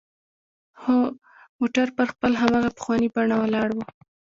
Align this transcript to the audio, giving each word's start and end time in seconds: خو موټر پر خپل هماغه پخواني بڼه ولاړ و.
خو 0.79 0.95
موټر 1.59 1.87
پر 1.97 2.05
خپل 2.13 2.31
هماغه 2.41 2.69
پخواني 2.77 3.07
بڼه 3.15 3.35
ولاړ 3.39 3.69
و. 3.73 3.79